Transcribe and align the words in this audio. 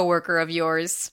coworker 0.00 0.38
of 0.38 0.50
yours. 0.50 1.12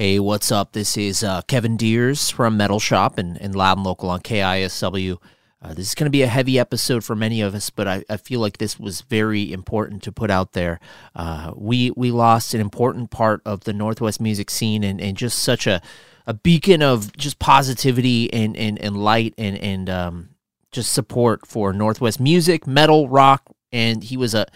Hey, 0.00 0.18
what's 0.18 0.50
up? 0.50 0.72
This 0.72 0.96
is 0.96 1.22
uh, 1.22 1.42
Kevin 1.42 1.76
Deers 1.76 2.30
from 2.30 2.56
Metal 2.56 2.80
Shop 2.80 3.18
and, 3.18 3.36
and 3.38 3.54
Loud 3.54 3.76
and 3.76 3.84
Local 3.84 4.08
on 4.08 4.20
KISW. 4.20 5.18
Uh, 5.60 5.74
this 5.74 5.88
is 5.88 5.94
going 5.94 6.06
to 6.06 6.10
be 6.10 6.22
a 6.22 6.26
heavy 6.26 6.58
episode 6.58 7.04
for 7.04 7.14
many 7.14 7.42
of 7.42 7.54
us, 7.54 7.68
but 7.68 7.86
I, 7.86 8.02
I 8.08 8.16
feel 8.16 8.40
like 8.40 8.56
this 8.56 8.80
was 8.80 9.02
very 9.02 9.52
important 9.52 10.02
to 10.04 10.10
put 10.10 10.30
out 10.30 10.54
there. 10.54 10.80
Uh, 11.14 11.52
we 11.54 11.90
we 11.90 12.10
lost 12.10 12.54
an 12.54 12.62
important 12.62 13.10
part 13.10 13.42
of 13.44 13.64
the 13.64 13.74
Northwest 13.74 14.22
music 14.22 14.48
scene 14.48 14.84
and, 14.84 15.02
and 15.02 15.18
just 15.18 15.38
such 15.38 15.66
a, 15.66 15.82
a 16.26 16.32
beacon 16.32 16.80
of 16.80 17.14
just 17.18 17.38
positivity 17.38 18.32
and, 18.32 18.56
and, 18.56 18.78
and 18.78 19.04
light 19.04 19.34
and, 19.36 19.58
and 19.58 19.90
um, 19.90 20.30
just 20.72 20.94
support 20.94 21.46
for 21.46 21.74
Northwest 21.74 22.18
music, 22.18 22.66
metal, 22.66 23.06
rock. 23.06 23.42
And 23.70 24.02
he 24.02 24.16
was 24.16 24.32
a 24.32 24.46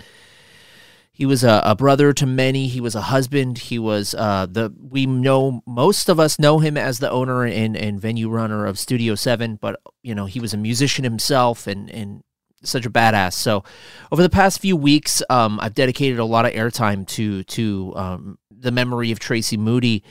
he 1.15 1.27
was 1.27 1.45
a, 1.45 1.63
a, 1.65 1.77
brother 1.77 2.13
to 2.13 2.27
many. 2.27 2.67
He 2.67 2.81
was 2.81 2.97
a 2.97 3.03
husband. 3.03 3.59
He 3.59 3.79
was 3.79 4.15
uh, 4.15 4.47
the 4.51 4.75
we 4.77 5.07
know 5.07 5.63
most 5.65 6.09
of 6.09 6.19
us 6.19 6.41
know 6.41 6.59
him 6.59 6.77
as 6.77 6.99
the 6.99 7.09
owner 7.09 7.45
and, 7.45 7.77
and 7.77 8.01
venue 8.01 8.29
runner 8.29 8.67
of 8.67 8.81
Studio 8.81 9.15
Seven, 9.15 9.55
but 9.55 9.81
you 10.03 10.13
know 10.13 10.27
he 10.27 10.41
was 10.41 10.53
a 10.53 10.57
musician 10.57 11.05
himself 11.05 11.69
and 11.69 11.89
and 11.89 12.25
such 12.65 12.85
a 12.85 12.91
badass. 12.91 13.35
So 13.35 13.63
over 14.11 14.23
the 14.23 14.29
past 14.29 14.59
few 14.59 14.77
weeks, 14.77 15.23
um, 15.31 15.61
I've 15.63 15.75
dedicated 15.75 16.19
a 16.19 16.25
lot 16.25 16.47
of 16.47 16.53
airtime 16.53 17.07
to 17.09 17.45
to 17.45 17.93
um, 17.95 18.39
the 18.51 18.73
memory 18.73 19.13
of 19.13 19.21
Tracy 19.21 19.57
Moody. 19.57 20.03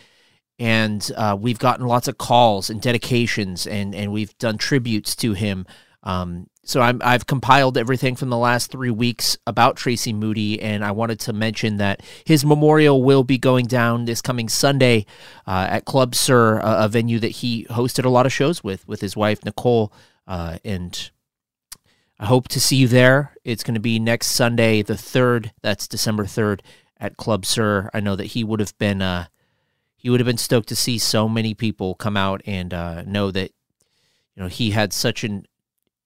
And 0.58 1.12
uh, 1.18 1.36
we've 1.38 1.60
gotten 1.60 1.86
lots 1.86 2.08
of 2.08 2.18
calls 2.18 2.70
and 2.70 2.80
dedications, 2.80 3.68
and, 3.68 3.94
and 3.94 4.14
we've 4.14 4.38
done 4.38 4.58
tributes 4.58 5.16
to 5.18 5.34
him. 5.34 5.66
Um, 6.04 6.48
so 6.66 6.82
I'm, 6.82 7.02
I've 7.04 7.28
compiled 7.28 7.78
everything 7.78 8.16
from 8.16 8.30
the 8.30 8.38
last 8.38 8.72
three 8.72 8.92
weeks 8.92 9.38
about 9.46 9.76
Tracy 9.76 10.14
Moody, 10.14 10.62
and 10.62 10.84
I 10.84 10.92
wanted 10.92 11.20
to 11.22 11.34
mention 11.34 11.78
that 11.78 12.02
his 12.26 12.46
memorial 12.46 13.04
will 13.04 13.24
be 13.24 13.38
going 13.38 13.66
down 13.66 14.06
this 14.06 14.22
coming 14.22 14.48
Sunday 14.48 15.06
uh, 15.46 15.68
at 15.70 15.86
Club 15.86 16.16
Sur, 16.16 16.60
a, 16.60 16.86
a, 16.86 16.88
venue 16.88 17.20
that 17.20 17.30
he 17.32 17.66
hosted 17.66 18.06
a 18.06 18.10
lot 18.10 18.26
of 18.26 18.34
shows 18.34 18.64
with 18.64 18.88
with 18.88 19.02
his 19.02 19.16
wife 19.18 19.44
Nicole, 19.44 19.92
uh, 20.26 20.58
and 20.64 21.12
I 22.18 22.28
hope 22.28 22.48
to 22.50 22.62
see 22.62 22.78
you 22.78 22.88
there. 22.88 23.36
It's 23.44 23.64
going 23.64 23.76
to 23.76 23.82
be 23.82 24.00
next 24.00 24.28
Sunday, 24.28 24.82
the 24.82 24.98
third. 24.98 25.52
That's 25.62 25.88
December 25.88 26.26
third 26.26 26.64
at 26.98 27.18
Club 27.18 27.46
Sur. 27.46 27.90
I 27.94 28.00
know 28.00 28.16
that 28.16 28.28
he 28.28 28.44
would 28.46 28.62
have 28.62 28.78
been 28.78 29.02
uh, 29.02 29.26
he 29.98 30.10
would 30.10 30.22
have 30.22 30.28
been 30.28 30.38
stoked 30.38 30.70
to 30.70 30.76
see 30.78 30.98
so 30.98 31.28
many 31.28 31.54
people 31.54 31.96
come 31.96 32.16
out 32.16 32.42
and 32.46 32.74
uh, 32.74 33.04
know 33.04 33.32
that 33.32 33.52
you 34.36 34.44
know 34.44 34.48
he 34.48 34.72
had 34.72 34.94
such 34.94 35.26
an 35.26 35.46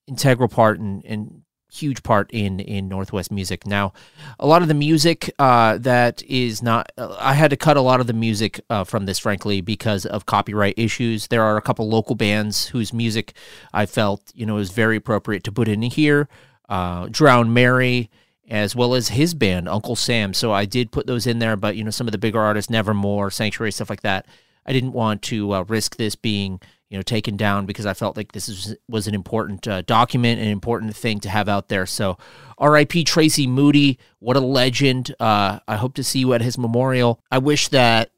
integral 0.08 0.50
part 0.50 0.80
and, 0.80 1.06
and 1.06 1.44
huge 1.72 2.02
part 2.02 2.32
in 2.32 2.60
in 2.60 2.88
Northwest 2.88 3.32
music. 3.32 3.66
Now, 3.66 3.94
a 4.40 4.48
lot 4.48 4.62
of 4.62 4.68
the 4.68 4.74
music 4.74 5.34
uh, 5.38 5.78
that 5.80 6.24
is 6.24 6.64
not, 6.64 6.92
uh, 6.98 7.16
I 7.20 7.34
had 7.34 7.50
to 7.52 7.58
cut 7.58 7.78
a 7.78 7.82
lot 7.82 8.00
of 8.00 8.08
the 8.08 8.14
music 8.14 8.62
uh, 8.70 8.84
from 8.84 9.06
this, 9.06 9.20
frankly, 9.20 9.62
because 9.62 10.06
of 10.06 10.26
copyright 10.26 10.76
issues. 10.78 11.28
There 11.28 11.44
are 11.44 11.58
a 11.58 11.62
couple 11.62 11.88
local 11.90 12.16
bands 12.16 12.68
whose 12.68 12.94
music 12.94 13.34
I 13.74 13.86
felt 13.86 14.32
you 14.34 14.46
know 14.46 14.58
is 14.58 14.72
very 14.72 14.96
appropriate 14.96 15.44
to 15.46 15.52
put 15.52 15.68
in 15.68 15.82
here. 15.82 16.28
Uh, 16.70 17.08
Drown 17.12 17.54
Mary. 17.54 18.10
As 18.50 18.74
well 18.74 18.96
as 18.96 19.10
his 19.10 19.34
band, 19.34 19.68
Uncle 19.68 19.98
Sam. 19.98 20.34
So 20.34 20.54
I 20.54 20.64
did 20.64 20.94
put 20.94 21.06
those 21.06 21.28
in 21.28 21.40
there, 21.40 21.58
but 21.58 21.76
you 21.76 21.84
know, 21.84 21.92
some 21.92 22.08
of 22.08 22.14
the 22.14 22.18
bigger 22.18 22.40
artists, 22.40 22.72
Nevermore, 22.72 23.30
Sanctuary, 23.30 23.74
stuff 23.74 23.90
like 23.90 24.04
that. 24.04 24.26
I 24.66 24.72
didn't 24.72 24.94
want 24.94 25.22
to 25.24 25.52
uh, 25.54 25.64
risk 25.64 25.98
this 25.98 26.16
being 26.16 26.62
you 26.90 26.98
know 26.98 27.02
taken 27.02 27.36
down 27.36 27.66
because 27.66 27.86
I 27.86 27.94
felt 27.94 28.16
like 28.16 28.32
this 28.32 28.48
was, 28.48 28.76
was 28.88 29.08
an 29.08 29.16
important 29.16 29.68
uh, 29.68 29.82
document, 29.82 30.40
an 30.40 30.48
important 30.48 30.96
thing 30.96 31.20
to 31.22 31.30
have 31.30 31.50
out 31.50 31.68
there. 31.70 31.86
So, 31.86 32.18
R.I.P. 32.58 33.04
Tracy 33.04 33.48
Moody, 33.48 34.00
what 34.20 34.38
a 34.38 34.42
legend! 34.42 35.14
Uh, 35.20 35.60
I 35.68 35.76
hope 35.76 35.96
to 35.96 36.04
see 36.04 36.20
you 36.20 36.34
at 36.34 36.42
his 36.42 36.58
memorial. 36.58 37.22
I 37.32 37.40
wish 37.40 37.68
that 37.70 38.12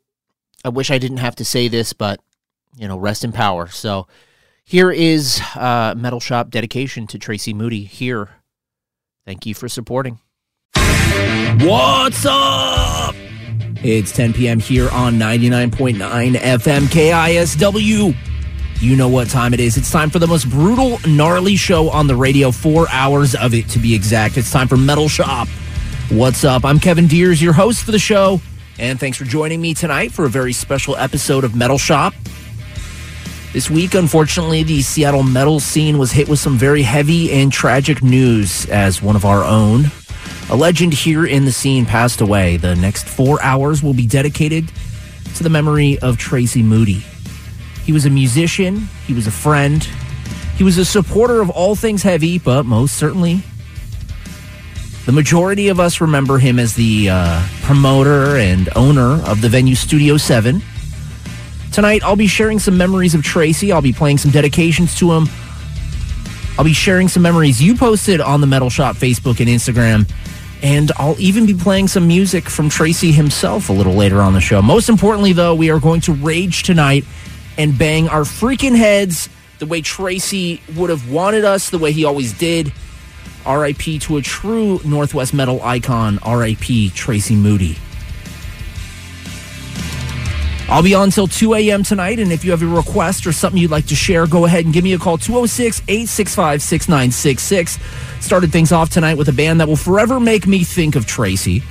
I 0.64 0.70
wish 0.70 0.92
I 0.92 0.98
didn't 0.98 1.18
have 1.18 1.36
to 1.38 1.46
say 1.46 1.68
this, 1.68 1.94
but 1.94 2.20
you 2.78 2.88
know, 2.88 2.98
rest 2.98 3.24
in 3.24 3.32
power. 3.32 3.68
So, 3.68 4.08
here 4.64 4.92
is 4.92 5.42
uh, 5.56 5.96
Metal 5.98 6.20
Shop 6.20 6.50
dedication 6.50 7.08
to 7.08 7.18
Tracy 7.18 7.54
Moody. 7.54 7.86
Here, 7.86 8.30
thank 9.26 9.46
you 9.46 9.56
for 9.56 9.68
supporting. 9.68 10.20
What's 11.62 12.26
up? 12.26 13.16
It's 13.82 14.12
10 14.12 14.34
p.m. 14.34 14.60
here 14.60 14.90
on 14.90 15.16
99.9 15.16 16.36
FM 16.36 16.82
KISW. 16.88 18.29
You 18.82 18.96
know 18.96 19.10
what 19.10 19.30
time 19.30 19.54
it 19.54 19.60
is. 19.60 19.76
It's 19.76 19.92
time 19.92 20.10
for 20.10 20.20
the 20.20 20.28
most 20.28 20.50
brutal, 20.50 21.00
gnarly 21.06 21.58
show 21.58 21.90
on 21.90 22.08
the 22.08 22.16
radio. 22.16 22.50
Four 22.50 22.88
hours 22.90 23.36
of 23.36 23.54
it, 23.54 23.68
to 23.72 23.80
be 23.80 23.94
exact. 23.94 24.38
It's 24.38 24.52
time 24.52 24.70
for 24.70 24.78
Metal 24.78 25.10
Shop. 25.10 25.50
What's 26.08 26.46
up? 26.46 26.64
I'm 26.64 26.80
Kevin 26.80 27.06
Deers, 27.06 27.42
your 27.42 27.52
host 27.52 27.84
for 27.84 27.92
the 27.92 28.00
show. 28.00 28.40
And 28.78 28.98
thanks 28.98 29.18
for 29.18 29.26
joining 29.26 29.60
me 29.60 29.74
tonight 29.74 30.14
for 30.14 30.24
a 30.24 30.30
very 30.30 30.54
special 30.54 30.96
episode 30.96 31.44
of 31.44 31.56
Metal 31.56 31.78
Shop. 31.78 32.14
This 33.52 33.70
week, 33.70 33.96
unfortunately, 33.96 34.64
the 34.64 34.82
Seattle 34.82 35.24
metal 35.24 35.60
scene 35.60 35.98
was 35.98 36.14
hit 36.14 36.30
with 36.30 36.40
some 36.40 36.58
very 36.58 36.84
heavy 36.84 37.34
and 37.34 37.52
tragic 37.52 38.02
news 38.02 38.66
as 38.70 39.02
one 39.02 39.18
of 39.18 39.26
our 39.26 39.44
own, 39.44 39.92
a 40.50 40.56
legend 40.56 40.94
here 40.94 41.26
in 41.26 41.44
the 41.44 41.52
scene, 41.52 41.86
passed 41.86 42.22
away. 42.22 42.56
The 42.56 42.78
next 42.78 43.10
four 43.10 43.42
hours 43.42 43.84
will 43.84 43.94
be 43.94 44.08
dedicated 44.08 44.72
to 45.36 45.44
the 45.44 45.50
memory 45.50 46.00
of 46.00 46.18
Tracy 46.18 46.64
Moody. 46.64 47.04
He 47.90 47.94
was 47.94 48.06
a 48.06 48.12
musician, 48.12 48.88
he 49.08 49.16
was 49.16 49.26
a 49.26 49.32
friend, 49.32 49.84
he 50.58 50.64
was 50.64 50.78
a 50.78 50.86
supporter 50.86 51.42
of 51.42 51.50
all 51.50 51.76
things 51.76 52.04
heavy, 52.04 52.38
but 52.38 52.64
most 52.64 52.96
certainly, 52.96 53.42
the 55.08 55.12
majority 55.12 55.70
of 55.70 55.80
us 55.80 56.00
remember 56.00 56.38
him 56.38 56.60
as 56.60 56.76
the 56.76 57.10
uh, 57.10 57.44
promoter 57.64 58.38
and 58.38 58.70
owner 58.76 59.20
of 59.28 59.42
the 59.42 59.50
venue 59.50 59.74
Studio 59.74 60.18
7. 60.18 60.62
Tonight, 61.72 62.04
I'll 62.04 62.16
be 62.16 62.28
sharing 62.28 62.60
some 62.60 62.78
memories 62.78 63.16
of 63.16 63.24
Tracy. 63.24 63.72
I'll 63.72 63.82
be 63.82 63.92
playing 63.92 64.20
some 64.20 64.30
dedications 64.30 64.96
to 65.00 65.12
him. 65.12 65.28
I'll 66.60 66.66
be 66.66 66.74
sharing 66.74 67.08
some 67.08 67.24
memories 67.24 67.60
you 67.60 67.74
posted 67.74 68.22
on 68.22 68.40
the 68.40 68.46
Metal 68.46 68.70
Shop 68.70 68.98
Facebook 68.98 69.40
and 69.40 69.50
Instagram. 69.50 70.08
And 70.62 70.92
I'll 70.98 71.20
even 71.20 71.48
be 71.48 71.56
playing 71.56 71.88
some 71.88 72.08
music 72.08 72.50
from 72.52 72.70
Tracy 72.70 73.12
himself 73.12 73.70
a 73.70 73.74
little 73.74 73.96
later 73.96 74.22
on 74.22 74.34
the 74.34 74.42
show. 74.42 74.62
Most 74.62 74.90
importantly, 74.90 75.34
though, 75.34 75.56
we 75.56 75.72
are 75.72 75.80
going 75.80 76.02
to 76.02 76.14
rage 76.14 76.62
tonight 76.62 77.04
and 77.60 77.78
bang 77.78 78.08
our 78.08 78.22
freaking 78.22 78.76
heads 78.76 79.30
the 79.60 79.66
way 79.66 79.82
Tracy 79.82 80.62
would 80.78 80.90
have 80.90 81.12
wanted 81.12 81.44
us, 81.44 81.70
the 81.70 81.78
way 81.78 81.92
he 81.92 82.06
always 82.06 82.32
did. 82.32 82.72
RIP 83.46 84.00
to 84.02 84.18
a 84.18 84.22
true 84.22 84.80
Northwest 84.86 85.34
metal 85.34 85.62
icon, 85.62 86.20
RIP 86.26 86.94
Tracy 86.94 87.36
Moody. 87.36 87.78
I'll 90.70 90.84
be 90.84 90.94
on 90.94 91.06
until 91.06 91.28
2 91.28 91.56
a.m. 91.56 91.84
tonight, 91.84 92.20
and 92.20 92.32
if 92.32 92.46
you 92.46 92.52
have 92.52 92.62
a 92.62 92.68
request 92.68 93.28
or 93.28 93.34
something 93.34 93.60
you'd 93.60 93.72
like 93.72 93.88
to 93.88 93.96
share, 93.96 94.28
go 94.28 94.46
ahead 94.46 94.66
and 94.66 94.74
give 94.74 94.84
me 94.84 94.94
a 94.94 95.00
call 95.00 95.18
206 95.18 95.82
865 95.88 96.62
6966. 96.62 97.80
Started 98.22 98.52
things 98.52 98.72
off 98.72 98.90
tonight 98.90 99.18
with 99.18 99.28
a 99.28 99.34
band 99.34 99.60
that 99.60 99.68
will 99.68 99.76
forever 99.76 100.20
make 100.20 100.48
me 100.48 100.64
think 100.64 100.96
of 100.96 101.06
Tracy. 101.06 101.64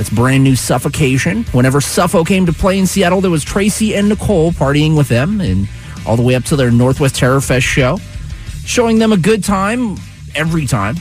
That's 0.00 0.08
brand 0.08 0.42
new 0.42 0.56
Suffocation. 0.56 1.44
Whenever 1.52 1.78
Suffo 1.78 2.26
came 2.26 2.46
to 2.46 2.54
play 2.54 2.78
in 2.78 2.86
Seattle, 2.86 3.20
there 3.20 3.30
was 3.30 3.44
Tracy 3.44 3.94
and 3.94 4.08
Nicole 4.08 4.50
partying 4.50 4.96
with 4.96 5.08
them, 5.08 5.42
and 5.42 5.68
all 6.06 6.16
the 6.16 6.22
way 6.22 6.34
up 6.34 6.44
to 6.44 6.56
their 6.56 6.70
Northwest 6.70 7.16
Terror 7.16 7.42
Fest 7.42 7.66
show, 7.66 7.98
showing 8.64 8.98
them 8.98 9.12
a 9.12 9.18
good 9.18 9.44
time 9.44 9.98
every 10.34 10.64
time. 10.64 10.96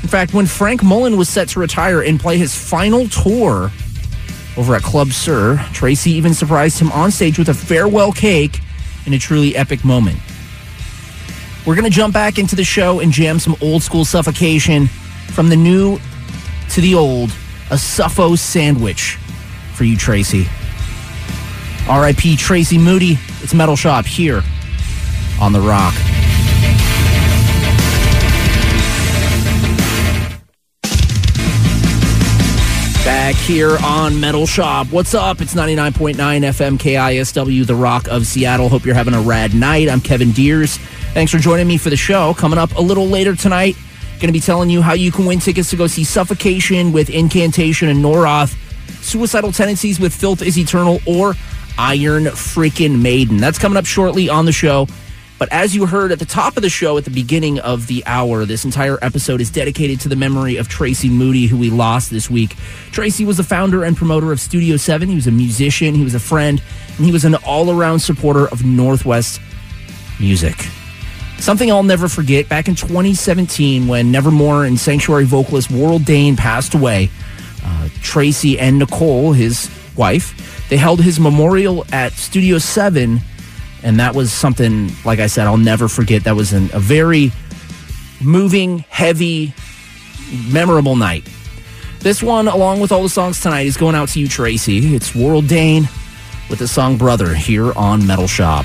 In 0.00 0.08
fact, 0.08 0.32
when 0.32 0.46
Frank 0.46 0.82
Mullen 0.82 1.18
was 1.18 1.28
set 1.28 1.50
to 1.50 1.60
retire 1.60 2.00
and 2.00 2.18
play 2.18 2.38
his 2.38 2.56
final 2.56 3.06
tour 3.08 3.70
over 4.56 4.74
at 4.76 4.82
Club 4.82 5.08
Sur. 5.08 5.62
Tracy 5.74 6.12
even 6.12 6.32
surprised 6.32 6.78
him 6.78 6.90
on 6.92 7.10
stage 7.10 7.38
with 7.38 7.50
a 7.50 7.54
farewell 7.54 8.12
cake 8.12 8.60
in 9.04 9.12
a 9.12 9.18
truly 9.18 9.54
epic 9.54 9.84
moment. 9.84 10.18
We're 11.66 11.74
going 11.74 11.84
to 11.84 11.90
jump 11.90 12.14
back 12.14 12.38
into 12.38 12.56
the 12.56 12.64
show 12.64 13.00
and 13.00 13.12
jam 13.12 13.38
some 13.38 13.56
old 13.60 13.82
school 13.82 14.06
suffocation 14.06 14.86
from 15.34 15.50
the 15.50 15.56
new 15.56 15.98
to 16.70 16.80
the 16.80 16.94
old, 16.94 17.30
a 17.72 17.76
Suffo 17.76 18.36
sandwich 18.36 19.16
for 19.72 19.84
you, 19.84 19.96
Tracy. 19.96 20.46
RIP 21.90 22.38
Tracy 22.38 22.76
Moody. 22.76 23.18
It's 23.40 23.54
Metal 23.54 23.76
Shop 23.76 24.04
here 24.04 24.42
on 25.40 25.54
The 25.54 25.60
Rock. 25.60 25.94
Back 33.06 33.36
here 33.36 33.78
on 33.82 34.20
Metal 34.20 34.44
Shop. 34.46 34.88
What's 34.88 35.14
up? 35.14 35.40
It's 35.40 35.54
99.9 35.54 36.14
FM 36.14 36.76
KISW, 36.76 37.66
The 37.66 37.74
Rock 37.74 38.06
of 38.08 38.26
Seattle. 38.26 38.68
Hope 38.68 38.84
you're 38.84 38.94
having 38.94 39.14
a 39.14 39.22
rad 39.22 39.54
night. 39.54 39.88
I'm 39.88 40.02
Kevin 40.02 40.32
Deers. 40.32 40.76
Thanks 41.14 41.32
for 41.32 41.38
joining 41.38 41.68
me 41.68 41.78
for 41.78 41.88
the 41.88 41.96
show. 41.96 42.34
Coming 42.34 42.58
up 42.58 42.76
a 42.76 42.82
little 42.82 43.06
later 43.06 43.34
tonight, 43.34 43.76
going 44.22 44.32
to 44.32 44.32
be 44.32 44.40
telling 44.40 44.70
you 44.70 44.80
how 44.80 44.92
you 44.92 45.10
can 45.10 45.26
win 45.26 45.40
tickets 45.40 45.68
to 45.70 45.76
go 45.76 45.88
see 45.88 46.04
Suffocation 46.04 46.92
with 46.92 47.10
Incantation 47.10 47.88
and 47.88 48.04
Noroth, 48.04 48.54
Suicidal 49.02 49.50
Tendencies 49.50 49.98
with 49.98 50.14
Filth 50.14 50.42
is 50.42 50.56
Eternal, 50.56 51.00
or 51.08 51.34
Iron 51.76 52.26
Freaking 52.26 53.02
Maiden. 53.02 53.38
That's 53.38 53.58
coming 53.58 53.76
up 53.76 53.84
shortly 53.84 54.28
on 54.28 54.44
the 54.44 54.52
show. 54.52 54.86
But 55.40 55.52
as 55.52 55.74
you 55.74 55.86
heard 55.86 56.12
at 56.12 56.20
the 56.20 56.24
top 56.24 56.56
of 56.56 56.62
the 56.62 56.70
show 56.70 56.96
at 56.98 57.04
the 57.04 57.10
beginning 57.10 57.58
of 57.58 57.88
the 57.88 58.04
hour, 58.06 58.44
this 58.44 58.64
entire 58.64 58.96
episode 59.02 59.40
is 59.40 59.50
dedicated 59.50 59.98
to 60.02 60.08
the 60.08 60.14
memory 60.14 60.56
of 60.56 60.68
Tracy 60.68 61.08
Moody, 61.08 61.48
who 61.48 61.58
we 61.58 61.68
lost 61.68 62.08
this 62.12 62.30
week. 62.30 62.54
Tracy 62.92 63.24
was 63.24 63.38
the 63.38 63.42
founder 63.42 63.82
and 63.82 63.96
promoter 63.96 64.30
of 64.30 64.38
Studio 64.38 64.76
7. 64.76 65.08
He 65.08 65.16
was 65.16 65.26
a 65.26 65.32
musician, 65.32 65.96
he 65.96 66.04
was 66.04 66.14
a 66.14 66.20
friend, 66.20 66.62
and 66.96 67.04
he 67.04 67.10
was 67.10 67.24
an 67.24 67.34
all 67.44 67.72
around 67.72 67.98
supporter 67.98 68.46
of 68.46 68.64
Northwest 68.64 69.40
music. 70.20 70.54
Something 71.42 71.72
I'll 71.72 71.82
never 71.82 72.08
forget 72.08 72.48
back 72.48 72.68
in 72.68 72.76
2017 72.76 73.88
when 73.88 74.12
Nevermore 74.12 74.64
and 74.64 74.78
Sanctuary 74.78 75.24
vocalist 75.24 75.72
Warrel 75.72 75.98
Dane 75.98 76.36
passed 76.36 76.72
away. 76.72 77.10
Uh, 77.64 77.88
Tracy 78.00 78.60
and 78.60 78.78
Nicole, 78.78 79.32
his 79.32 79.68
wife, 79.96 80.68
they 80.68 80.76
held 80.76 81.00
his 81.00 81.18
memorial 81.18 81.84
at 81.90 82.12
Studio 82.12 82.58
7 82.58 83.18
and 83.82 83.98
that 83.98 84.14
was 84.14 84.32
something, 84.32 84.92
like 85.04 85.18
I 85.18 85.26
said, 85.26 85.48
I'll 85.48 85.56
never 85.56 85.88
forget. 85.88 86.22
That 86.22 86.36
was 86.36 86.52
an, 86.52 86.70
a 86.72 86.78
very 86.78 87.32
moving, 88.20 88.84
heavy, 88.88 89.52
memorable 90.48 90.94
night. 90.94 91.28
This 91.98 92.22
one, 92.22 92.46
along 92.46 92.78
with 92.78 92.92
all 92.92 93.02
the 93.02 93.08
songs 93.08 93.40
tonight, 93.40 93.66
is 93.66 93.76
going 93.76 93.96
out 93.96 94.10
to 94.10 94.20
you, 94.20 94.28
Tracy. 94.28 94.94
It's 94.94 95.12
Warrel 95.12 95.42
Dane 95.42 95.88
with 96.48 96.60
the 96.60 96.68
song 96.68 96.96
Brother 96.98 97.34
here 97.34 97.72
on 97.72 98.06
Metal 98.06 98.28
Shop. 98.28 98.64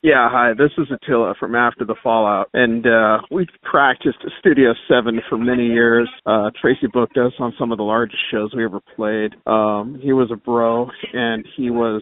Yeah, 0.00 0.28
hi. 0.30 0.52
This 0.56 0.70
is 0.78 0.86
Attila 0.92 1.34
from 1.40 1.56
After 1.56 1.84
the 1.84 1.96
Fallout, 2.04 2.48
and 2.54 2.86
uh, 2.86 3.18
we've 3.32 3.48
practiced 3.64 4.18
Studio 4.38 4.72
Seven 4.88 5.20
for 5.28 5.36
many 5.36 5.66
years. 5.66 6.08
Uh, 6.24 6.50
Tracy 6.60 6.86
booked 6.92 7.16
us 7.16 7.32
on 7.40 7.52
some 7.58 7.72
of 7.72 7.78
the 7.78 7.84
largest 7.84 8.22
shows 8.30 8.54
we 8.54 8.64
ever 8.64 8.78
played. 8.94 9.32
Um, 9.44 9.98
he 10.00 10.12
was 10.12 10.30
a 10.32 10.36
bro, 10.36 10.88
and 11.12 11.44
he 11.56 11.70
was, 11.70 12.00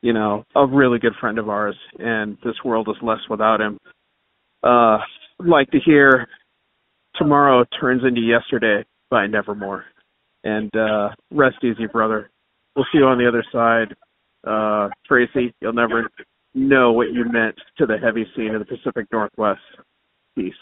you 0.00 0.12
know, 0.12 0.44
a 0.54 0.64
really 0.64 1.00
good 1.00 1.14
friend 1.20 1.40
of 1.40 1.48
ours. 1.48 1.74
And 1.98 2.38
this 2.44 2.54
world 2.64 2.88
is 2.88 3.02
less 3.02 3.18
without 3.28 3.60
him. 3.60 3.78
Uh, 4.62 4.98
like 5.40 5.68
to 5.72 5.80
hear 5.84 6.28
"Tomorrow 7.16 7.64
Turns 7.80 8.04
into 8.06 8.20
Yesterday" 8.20 8.84
by 9.10 9.26
Nevermore, 9.26 9.86
and 10.44 10.70
uh, 10.76 11.08
rest 11.32 11.56
easy, 11.64 11.88
brother. 11.92 12.30
We'll 12.76 12.86
see 12.92 12.98
you 12.98 13.06
on 13.06 13.18
the 13.18 13.26
other 13.26 13.44
side. 13.50 13.92
Uh, 14.46 14.88
Tracy, 15.08 15.52
you'll 15.60 15.72
never 15.72 16.08
know 16.54 16.92
what 16.92 17.12
you 17.12 17.24
meant 17.24 17.56
to 17.78 17.86
the 17.86 17.98
heavy 17.98 18.26
scene 18.34 18.54
of 18.54 18.60
the 18.60 18.76
Pacific 18.76 19.06
Northwest. 19.12 19.60
Peace. 20.36 20.52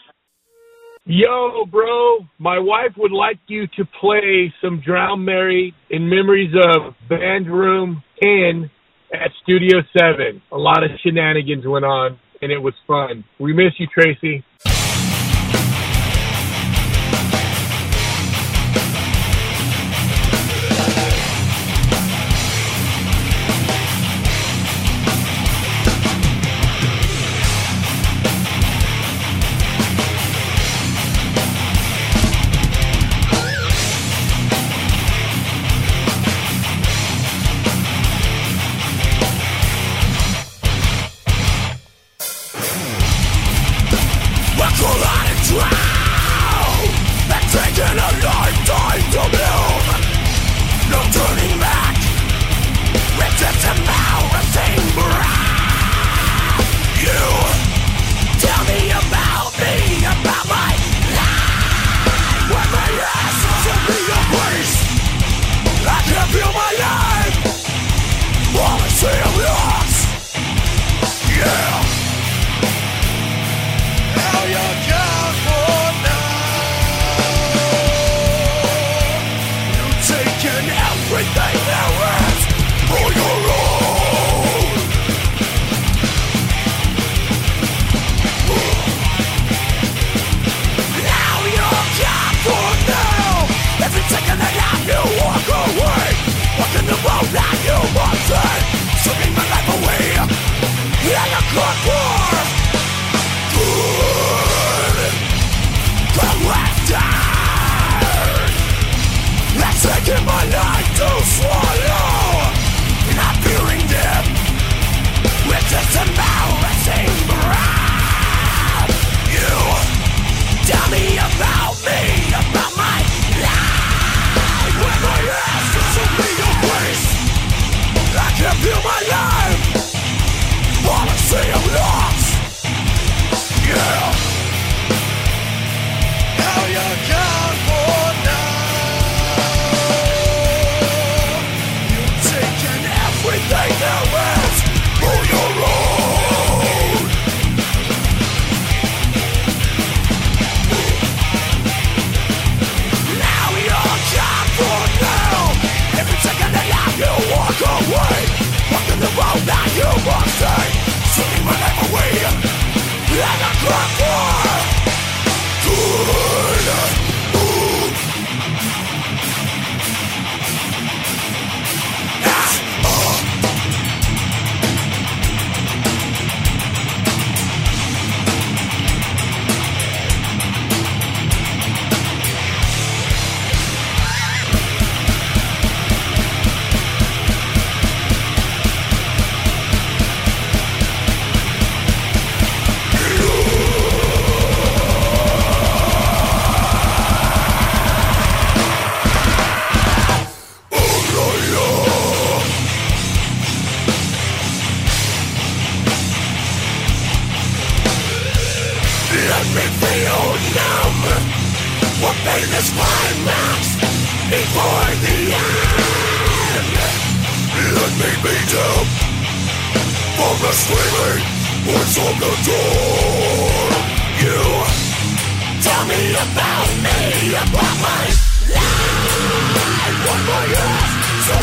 Yo, 1.05 1.65
bro, 1.69 2.19
my 2.39 2.57
wife 2.57 2.93
would 2.97 3.11
like 3.11 3.39
you 3.47 3.67
to 3.75 3.83
play 3.99 4.53
some 4.61 4.81
Drown 4.85 5.25
Mary 5.25 5.75
in 5.89 6.07
memories 6.07 6.53
of 6.55 6.93
Band 7.09 7.47
Room 7.47 8.01
Inn 8.21 8.69
at 9.13 9.31
Studio 9.43 9.81
7. 9.97 10.41
A 10.51 10.57
lot 10.57 10.83
of 10.83 10.91
shenanigans 11.03 11.65
went 11.67 11.83
on, 11.83 12.17
and 12.41 12.51
it 12.51 12.59
was 12.59 12.73
fun. 12.87 13.25
We 13.37 13.53
miss 13.53 13.73
you, 13.79 13.87
Tracy. 13.93 14.45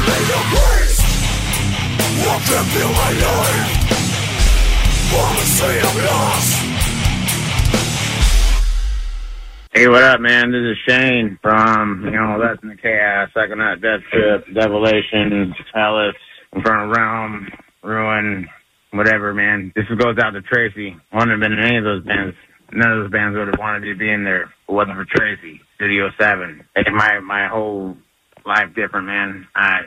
So 0.01 0.09
may 0.09 0.81
What 2.25 2.41
can 2.47 2.65
feel 2.73 2.93
my 2.93 3.13
life 3.21 3.69
Promise 5.11 5.63
I'm 5.63 5.97
lost 6.07 6.57
Hey, 9.73 9.87
what 9.87 10.03
up, 10.03 10.21
man? 10.21 10.51
This 10.51 10.63
is 10.63 10.77
Shane 10.87 11.39
from, 11.41 12.03
you 12.05 12.11
know, 12.11 12.41
That's 12.43 12.61
in 12.61 12.71
the 12.71 12.77
Chaos, 12.77 13.31
Psychonaut, 13.35 13.81
Death 13.81 14.01
Trip, 14.11 14.45
Devilation, 14.53 15.55
Palace, 15.73 16.17
in 16.53 16.63
front 16.63 16.91
of 16.91 16.97
Realm, 16.97 17.49
Ruin, 17.85 18.49
whatever, 18.91 19.33
man. 19.33 19.73
This 19.77 19.85
goes 19.97 20.19
out 20.19 20.33
to 20.33 20.43
Tracy. 20.43 20.97
Wouldn't 21.13 21.31
have 21.31 21.41
been 21.41 21.53
in 21.53 21.65
any 21.65 21.79
of 21.79 21.85
those 21.85 22.05
bands. 22.05 22.35
None 22.73 22.91
of 22.91 23.05
those 23.05 23.13
bands 23.13 23.39
would 23.39 23.47
have 23.47 23.61
wanted 23.61 23.83
me 23.83 23.91
to 23.91 23.99
be 23.99 24.11
in 24.11 24.25
there 24.25 24.53
it 24.71 24.73
wasn't 24.73 24.97
for 24.97 25.05
Tracy, 25.05 25.61
Studio 25.75 26.11
7. 26.19 26.65
It 26.77 26.87
my, 26.93 27.19
my 27.19 27.49
whole 27.49 27.97
life 28.47 28.75
different, 28.75 29.07
man. 29.07 29.47
I, 29.55 29.81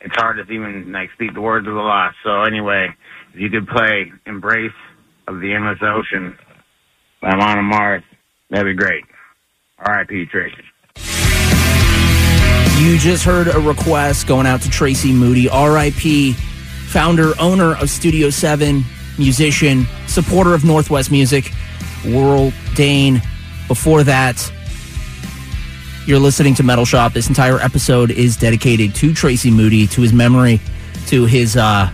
it's 0.00 0.14
hard 0.16 0.36
to 0.36 0.52
even, 0.52 0.92
like, 0.92 1.10
speak 1.12 1.34
the 1.34 1.40
words 1.40 1.66
of 1.66 1.74
the 1.74 1.80
lost. 1.80 2.16
So 2.24 2.42
anyway, 2.42 2.88
if 3.34 3.40
you 3.40 3.50
could 3.50 3.68
play 3.68 4.12
Embrace 4.26 4.72
of 5.28 5.40
the 5.40 5.52
Endless 5.52 5.78
Ocean 5.82 6.36
by 7.20 7.30
Amon 7.30 7.58
Amarth, 7.58 8.02
That'd 8.50 8.76
be 8.76 8.82
great. 8.82 9.04
R.I.P. 9.78 10.26
Tracy. 10.26 10.64
You 12.82 12.98
just 12.98 13.24
heard 13.24 13.46
a 13.48 13.60
request 13.60 14.26
going 14.26 14.46
out 14.46 14.60
to 14.62 14.70
Tracy 14.70 15.12
Moody, 15.12 15.48
RIP, 15.48 16.34
founder, 16.88 17.32
owner 17.38 17.76
of 17.76 17.88
Studio 17.88 18.30
7, 18.30 18.82
musician, 19.18 19.86
supporter 20.06 20.54
of 20.54 20.64
Northwest 20.64 21.10
Music, 21.10 21.52
Warrel 22.04 22.52
Dane. 22.74 23.22
Before 23.68 24.02
that, 24.02 24.52
you're 26.10 26.18
listening 26.18 26.56
to 26.56 26.64
Metal 26.64 26.84
Shop. 26.84 27.12
This 27.12 27.28
entire 27.28 27.60
episode 27.60 28.10
is 28.10 28.36
dedicated 28.36 28.96
to 28.96 29.14
Tracy 29.14 29.48
Moody, 29.48 29.86
to 29.86 30.02
his 30.02 30.12
memory, 30.12 30.60
to 31.06 31.24
his 31.24 31.56
uh 31.56 31.88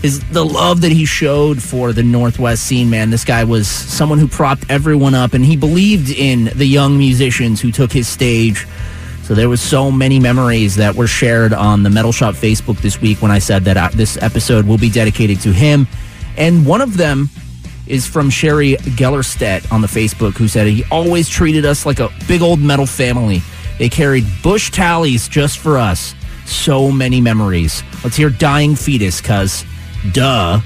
his 0.00 0.20
the 0.30 0.42
love 0.42 0.80
that 0.80 0.90
he 0.90 1.04
showed 1.04 1.62
for 1.62 1.92
the 1.92 2.02
Northwest 2.02 2.62
scene, 2.62 2.88
man. 2.88 3.10
This 3.10 3.26
guy 3.26 3.44
was 3.44 3.68
someone 3.68 4.18
who 4.18 4.26
propped 4.26 4.64
everyone 4.70 5.14
up 5.14 5.34
and 5.34 5.44
he 5.44 5.54
believed 5.54 6.08
in 6.08 6.46
the 6.56 6.64
young 6.64 6.96
musicians 6.96 7.60
who 7.60 7.70
took 7.70 7.92
his 7.92 8.08
stage. 8.08 8.66
So 9.24 9.34
there 9.34 9.50
was 9.50 9.60
so 9.60 9.90
many 9.90 10.18
memories 10.18 10.74
that 10.76 10.94
were 10.94 11.06
shared 11.06 11.52
on 11.52 11.82
the 11.82 11.90
Metal 11.90 12.12
Shop 12.12 12.34
Facebook 12.34 12.78
this 12.78 13.02
week 13.02 13.20
when 13.20 13.30
I 13.30 13.38
said 13.38 13.64
that 13.64 13.76
uh, 13.76 13.90
this 13.92 14.16
episode 14.22 14.66
will 14.66 14.78
be 14.78 14.88
dedicated 14.88 15.40
to 15.42 15.52
him. 15.52 15.86
And 16.38 16.64
one 16.64 16.80
of 16.80 16.96
them 16.96 17.28
is 17.86 18.06
from 18.06 18.30
Sherry 18.30 18.76
Gellerstedt 18.76 19.70
on 19.72 19.80
the 19.80 19.86
Facebook, 19.86 20.36
who 20.36 20.48
said 20.48 20.66
he 20.66 20.84
always 20.90 21.28
treated 21.28 21.64
us 21.64 21.86
like 21.86 22.00
a 22.00 22.10
big 22.26 22.42
old 22.42 22.60
metal 22.60 22.86
family. 22.86 23.42
They 23.78 23.88
carried 23.88 24.24
Busch 24.42 24.70
tallies 24.70 25.28
just 25.28 25.58
for 25.58 25.78
us. 25.78 26.14
So 26.46 26.90
many 26.90 27.20
memories. 27.20 27.82
Let's 28.04 28.16
hear 28.16 28.30
Dying 28.30 28.76
Fetus, 28.76 29.20
cuz 29.20 29.64
duh. 30.12 30.60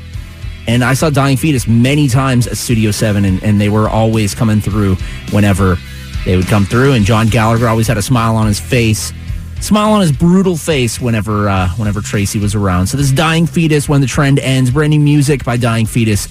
And 0.67 0.85
I 0.85 0.95
saw 0.95 1.11
Dying 1.11 1.37
Fetus 1.37 1.67
many 1.67 2.07
times 2.07 2.47
at 2.47 2.57
Studio 2.57 2.91
7, 2.91 3.25
and, 3.25 3.43
and 3.43 3.61
they 3.61 3.69
were 3.69 3.89
always 3.89 4.35
coming 4.35 4.61
through 4.61 4.97
whenever 5.33 5.79
they 6.25 6.37
would 6.37 6.47
come 6.47 6.65
through. 6.65 6.93
And 6.93 7.05
John 7.05 7.29
Gallagher 7.29 7.67
always 7.67 7.89
had 7.89 7.97
a 7.97 8.03
smile 8.03 8.37
on 8.37 8.47
his 8.47 8.61
face, 8.61 9.13
smile 9.61 9.93
on 9.93 10.01
his 10.01 10.13
brutal 10.13 10.57
face 10.57 11.01
whenever 11.01 11.49
uh, 11.49 11.69
whenever 11.71 12.01
Tracy 12.01 12.39
was 12.39 12.55
around. 12.55 12.87
So 12.87 12.97
this 12.97 13.11
Dying 13.11 13.47
Fetus, 13.47 13.89
when 13.89 14.01
the 14.01 14.07
trend 14.07 14.39
ends, 14.39 14.71
brand 14.71 14.91
new 14.91 15.01
music 15.01 15.45
by 15.45 15.57
Dying 15.57 15.87
Fetus. 15.87 16.29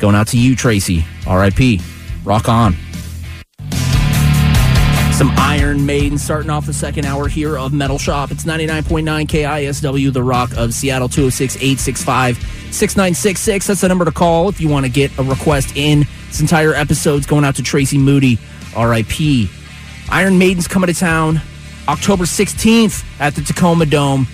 Going 0.00 0.14
out 0.14 0.28
to 0.28 0.38
you, 0.38 0.56
Tracy. 0.56 1.04
R.I.P. 1.26 1.80
Rock 2.24 2.48
on. 2.48 2.74
Some 5.12 5.30
Iron 5.36 5.84
Maiden 5.84 6.16
starting 6.16 6.48
off 6.48 6.64
the 6.64 6.72
second 6.72 7.04
hour 7.04 7.28
here 7.28 7.58
of 7.58 7.74
Metal 7.74 7.98
Shop. 7.98 8.30
It's 8.30 8.44
99.9 8.44 9.26
KISW, 9.26 10.10
The 10.10 10.22
Rock 10.22 10.56
of 10.56 10.72
Seattle, 10.72 11.10
206 11.10 11.56
865 11.56 12.36
6966. 12.38 13.66
That's 13.66 13.82
the 13.82 13.88
number 13.88 14.06
to 14.06 14.12
call 14.12 14.48
if 14.48 14.62
you 14.62 14.70
want 14.70 14.86
to 14.86 14.90
get 14.90 15.16
a 15.18 15.22
request 15.22 15.76
in. 15.76 16.06
This 16.28 16.40
entire 16.40 16.72
episode's 16.72 17.26
going 17.26 17.44
out 17.44 17.56
to 17.56 17.62
Tracy 17.62 17.98
Moody, 17.98 18.38
RIP. 18.74 19.50
Iron 20.10 20.38
Maiden's 20.38 20.66
coming 20.66 20.86
to 20.86 20.98
town 20.98 21.42
October 21.86 22.24
16th 22.24 23.04
at 23.20 23.34
the 23.34 23.42
Tacoma 23.42 23.84
Dome. 23.84 24.26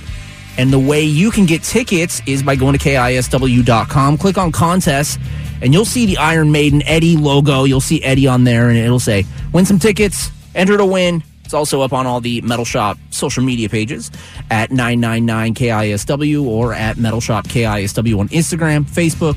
And 0.58 0.72
the 0.72 0.78
way 0.78 1.02
you 1.02 1.30
can 1.30 1.44
get 1.46 1.62
tickets 1.62 2.22
is 2.26 2.42
by 2.42 2.56
going 2.56 2.76
to 2.76 2.78
KISW.com. 2.78 4.18
Click 4.18 4.38
on 4.38 4.52
contests, 4.52 5.18
and 5.60 5.72
you'll 5.72 5.84
see 5.84 6.06
the 6.06 6.16
Iron 6.16 6.50
Maiden 6.50 6.82
Eddie 6.84 7.16
logo. 7.16 7.64
You'll 7.64 7.80
see 7.80 8.02
Eddie 8.02 8.26
on 8.26 8.44
there, 8.44 8.68
and 8.68 8.78
it'll 8.78 8.98
say, 8.98 9.26
win 9.52 9.66
some 9.66 9.78
tickets, 9.78 10.30
enter 10.54 10.76
to 10.76 10.86
win. 10.86 11.22
It's 11.44 11.54
also 11.54 11.82
up 11.82 11.92
on 11.92 12.06
all 12.06 12.20
the 12.20 12.40
Metal 12.40 12.64
Shop 12.64 12.98
social 13.10 13.44
media 13.44 13.68
pages 13.68 14.10
at 14.50 14.70
999KISW 14.70 16.42
or 16.44 16.72
at 16.72 16.96
Metal 16.96 17.20
Shop 17.20 17.46
KISW 17.46 18.18
on 18.18 18.28
Instagram, 18.30 18.84
Facebook, 18.84 19.36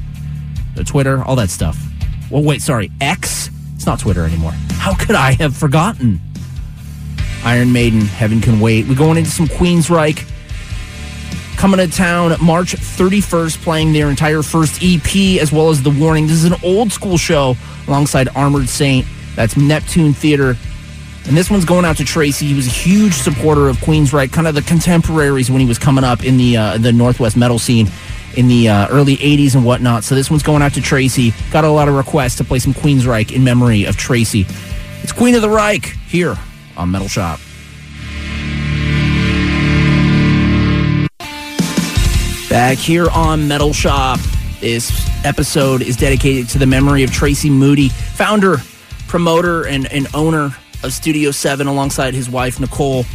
uh, 0.76 0.84
Twitter, 0.84 1.24
all 1.24 1.36
that 1.36 1.52
stuff. 1.52 1.78
Well, 2.32 2.44
wait, 2.44 2.64
sorry, 2.64 2.90
X? 3.00 3.52
It's 3.76 3.86
not 3.86 4.00
Twitter 4.00 4.24
anymore. 4.26 4.54
How 4.72 4.96
could 4.96 5.16
I 5.16 5.34
have 5.34 5.56
forgotten? 5.56 6.20
Iron 7.44 7.72
Maiden, 7.72 8.02
Heaven 8.02 8.42
Can 8.42 8.60
Wait. 8.60 8.88
We're 8.88 8.96
going 8.96 9.18
into 9.18 9.30
some 9.30 9.48
Queensryche. 9.48 10.28
Coming 11.60 11.86
to 11.86 11.94
town 11.94 12.34
March 12.42 12.74
31st, 12.74 13.62
playing 13.64 13.92
their 13.92 14.10
entire 14.10 14.42
first 14.42 14.82
EP 14.82 15.42
as 15.42 15.52
well 15.52 15.70
as 15.70 15.84
The 15.84 15.90
Warning. 15.90 16.26
This 16.26 16.38
is 16.38 16.46
an 16.46 16.56
old 16.64 16.90
school 16.90 17.18
show 17.18 17.58
alongside 17.86 18.30
Armored 18.34 18.70
Saint. 18.70 19.06
That's 19.36 19.58
Neptune 19.58 20.14
Theater. 20.14 20.56
And 21.26 21.36
this 21.36 21.52
one's 21.52 21.66
going 21.66 21.84
out 21.84 21.98
to 21.98 22.06
Tracy. 22.06 22.46
He 22.46 22.54
was 22.54 22.68
a 22.68 22.70
huge 22.70 23.14
supporter 23.14 23.68
of 23.68 23.76
Queensryche, 23.80 24.32
kind 24.32 24.48
of 24.48 24.56
the 24.56 24.62
contemporaries 24.62 25.52
when 25.52 25.60
he 25.60 25.68
was 25.68 25.78
coming 25.78 26.06
up 26.06 26.24
in 26.24 26.38
the 26.38 26.56
uh, 26.56 26.78
the 26.78 26.94
Northwest 26.94 27.36
metal 27.36 27.60
scene 27.60 27.90
in 28.38 28.48
the 28.48 28.70
uh, 28.70 28.88
early 28.88 29.18
80s 29.18 29.54
and 29.56 29.66
whatnot. 29.66 30.06
So 30.06 30.16
this 30.16 30.32
one's 30.32 30.44
going 30.44 30.62
out 30.62 30.76
to 30.76 30.82
Tracy. 30.82 31.34
Got 31.52 31.66
a 31.66 31.70
lot 31.70 31.90
of 31.90 31.96
requests 31.96 32.38
to 32.38 32.46
play 32.46 32.60
some 32.60 32.74
Queensryche 32.74 33.36
in 33.36 33.44
memory 33.44 33.84
of 33.84 33.98
Tracy. 33.98 34.46
It's 35.04 35.12
Queen 35.12 35.36
of 35.36 35.42
the 35.42 35.50
Reich 35.50 35.88
here 36.08 36.38
on 36.78 36.90
Metal 36.90 37.10
Shop. 37.10 37.42
Back 42.50 42.80
here 42.80 43.08
on 43.12 43.48
Metal 43.48 43.74
Shop. 43.74 44.20
This 44.60 44.92
episode 45.24 45.84
is 45.84 45.96
dedicated 45.96 46.50
to 46.50 46.58
the 46.58 46.66
memory 46.66 47.04
of 47.04 47.12
Tracy 47.12 47.48
Moody, 47.48 47.90
founder, 47.90 48.58
promoter, 49.08 49.68
and, 49.68 49.86
and 49.92 50.08
owner 50.16 50.50
of 50.84 50.92
Studio 50.92 51.30
7 51.30 51.68
alongside 51.68 52.16
his 52.16 52.28
wife, 52.28 52.60
Nicole. 52.60 53.06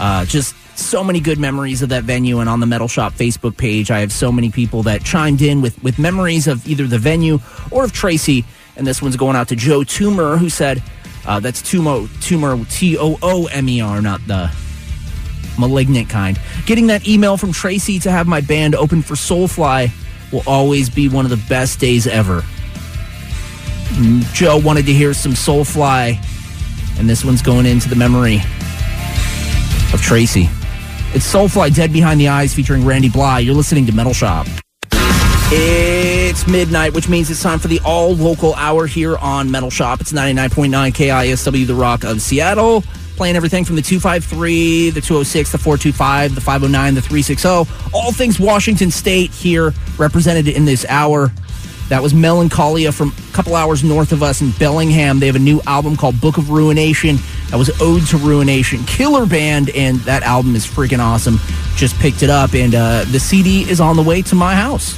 Uh, 0.00 0.24
just 0.24 0.56
so 0.76 1.04
many 1.04 1.20
good 1.20 1.38
memories 1.38 1.82
of 1.82 1.90
that 1.90 2.02
venue. 2.02 2.40
And 2.40 2.48
on 2.48 2.58
the 2.58 2.66
Metal 2.66 2.88
Shop 2.88 3.12
Facebook 3.12 3.56
page, 3.56 3.92
I 3.92 4.00
have 4.00 4.10
so 4.10 4.32
many 4.32 4.50
people 4.50 4.82
that 4.82 5.04
chimed 5.04 5.40
in 5.40 5.62
with, 5.62 5.80
with 5.84 6.00
memories 6.00 6.48
of 6.48 6.66
either 6.66 6.88
the 6.88 6.98
venue 6.98 7.38
or 7.70 7.84
of 7.84 7.92
Tracy. 7.92 8.44
And 8.76 8.84
this 8.84 9.00
one's 9.00 9.16
going 9.16 9.36
out 9.36 9.46
to 9.48 9.56
Joe 9.56 9.80
Toomer, 9.80 10.36
who 10.36 10.48
said, 10.48 10.82
uh, 11.26 11.38
that's 11.38 11.62
Tumo, 11.62 12.08
Toomer, 12.08 12.68
T 12.68 12.98
O 12.98 13.16
O 13.22 13.46
M 13.46 13.68
E 13.68 13.80
R, 13.80 14.02
not 14.02 14.20
the 14.26 14.50
malignant 15.58 16.08
kind. 16.08 16.38
Getting 16.66 16.88
that 16.88 17.06
email 17.08 17.36
from 17.36 17.52
Tracy 17.52 17.98
to 18.00 18.10
have 18.10 18.26
my 18.26 18.40
band 18.40 18.74
open 18.74 19.02
for 19.02 19.14
Soulfly 19.14 19.90
will 20.32 20.42
always 20.46 20.88
be 20.90 21.08
one 21.08 21.24
of 21.24 21.30
the 21.30 21.44
best 21.48 21.80
days 21.80 22.06
ever. 22.06 22.42
Joe 24.32 24.58
wanted 24.58 24.86
to 24.86 24.92
hear 24.92 25.12
some 25.12 25.32
Soulfly, 25.32 26.18
and 26.98 27.08
this 27.08 27.24
one's 27.24 27.42
going 27.42 27.66
into 27.66 27.88
the 27.88 27.96
memory 27.96 28.36
of 29.92 30.00
Tracy. 30.00 30.48
It's 31.12 31.30
Soulfly 31.30 31.74
Dead 31.74 31.92
Behind 31.92 32.20
the 32.20 32.28
Eyes 32.28 32.54
featuring 32.54 32.84
Randy 32.84 33.08
Blythe. 33.08 33.44
You're 33.44 33.54
listening 33.54 33.86
to 33.86 33.92
Metal 33.92 34.12
Shop. 34.12 34.46
It's 35.52 36.46
midnight, 36.46 36.94
which 36.94 37.08
means 37.08 37.28
it's 37.28 37.42
time 37.42 37.58
for 37.58 37.66
the 37.66 37.80
all 37.84 38.14
local 38.14 38.54
hour 38.54 38.86
here 38.86 39.16
on 39.16 39.50
Metal 39.50 39.70
Shop. 39.70 40.00
It's 40.00 40.12
99.9 40.12 40.92
KISW, 40.92 41.66
The 41.66 41.74
Rock 41.74 42.04
of 42.04 42.22
Seattle. 42.22 42.84
Playing 43.20 43.36
everything 43.36 43.66
from 43.66 43.76
the 43.76 43.82
253, 43.82 44.88
the 44.88 45.00
206, 45.02 45.52
the 45.52 45.58
425, 45.58 46.34
the 46.34 46.40
509, 46.40 46.94
the 46.94 47.02
360. 47.02 47.48
All 47.92 48.12
things 48.12 48.40
Washington 48.40 48.90
State 48.90 49.30
here 49.30 49.74
represented 49.98 50.48
in 50.48 50.64
this 50.64 50.86
hour. 50.88 51.30
That 51.90 52.02
was 52.02 52.14
Melancholia 52.14 52.92
from 52.92 53.10
a 53.10 53.32
couple 53.34 53.56
hours 53.56 53.84
north 53.84 54.12
of 54.12 54.22
us 54.22 54.40
in 54.40 54.52
Bellingham. 54.52 55.20
They 55.20 55.26
have 55.26 55.36
a 55.36 55.38
new 55.38 55.60
album 55.66 55.98
called 55.98 56.18
Book 56.18 56.38
of 56.38 56.48
Ruination. 56.48 57.16
That 57.50 57.58
was 57.58 57.68
Ode 57.82 58.06
to 58.06 58.16
Ruination. 58.16 58.84
Killer 58.84 59.26
band, 59.26 59.68
and 59.74 59.98
that 60.06 60.22
album 60.22 60.56
is 60.56 60.66
freaking 60.66 61.00
awesome. 61.00 61.38
Just 61.76 61.98
picked 61.98 62.22
it 62.22 62.30
up, 62.30 62.54
and 62.54 62.74
uh, 62.74 63.04
the 63.04 63.20
CD 63.20 63.68
is 63.68 63.82
on 63.82 63.96
the 63.96 64.02
way 64.02 64.22
to 64.22 64.34
my 64.34 64.54
house. 64.54 64.96